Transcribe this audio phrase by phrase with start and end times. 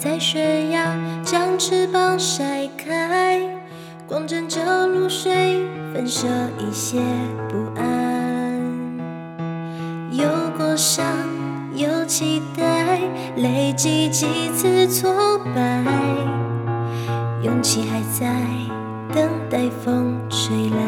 [0.00, 3.40] 在悬崖，将翅膀晒开，
[4.06, 7.00] 光沾着露水，反射一些
[7.48, 8.62] 不安。
[10.12, 10.24] 有
[10.56, 11.04] 过伤，
[11.74, 13.00] 有期待，
[13.38, 15.12] 累积几次挫
[15.52, 15.82] 败，
[17.42, 18.32] 勇气还在
[19.12, 20.78] 等待风吹来。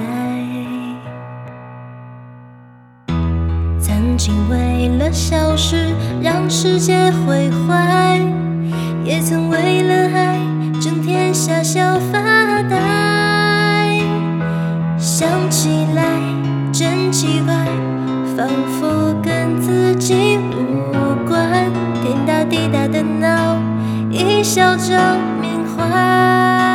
[3.80, 5.92] 曾经为了小事
[6.23, 8.20] 让世界毁坏，
[9.10, 10.38] 也曾为了爱
[10.80, 13.98] 整天傻笑发呆。
[14.96, 16.05] 想起来
[16.73, 17.52] 真奇怪，
[18.37, 18.46] 仿
[18.78, 21.51] 佛跟自己无关。
[22.04, 23.57] 天大地大的闹，
[24.12, 24.96] 一笑着
[25.40, 26.70] 缅怀。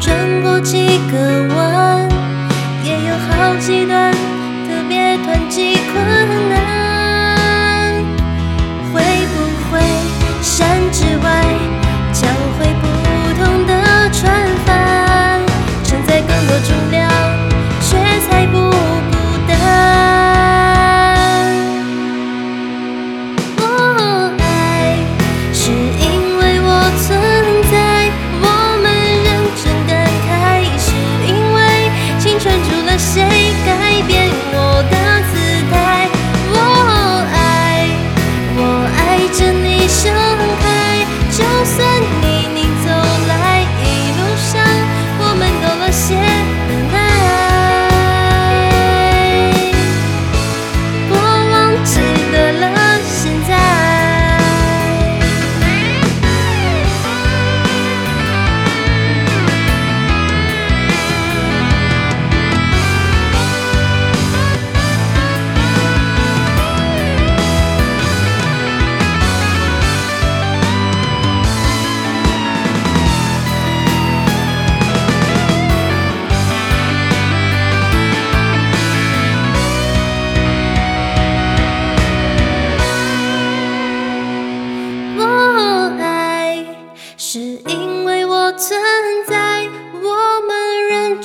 [0.00, 2.01] 转过几个弯，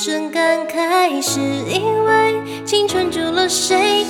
[0.07, 4.05] 们认真感慨，是因为青春住了谁